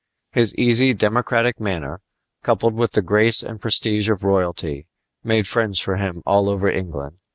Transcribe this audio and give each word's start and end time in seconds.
His 0.31 0.55
easy, 0.55 0.95
democratic 0.95 1.59
manner, 1.59 2.01
coupled 2.41 2.73
with 2.73 2.93
the 2.93 3.03
grace 3.03 3.43
and 3.43 3.61
prestige 3.61 4.09
of 4.09 4.23
royalty, 4.23 4.87
made 5.23 5.45
friends 5.45 5.77
for 5.79 5.97
him 5.97 6.23
all 6.25 6.49
over 6.49 6.67
England. 6.67 7.19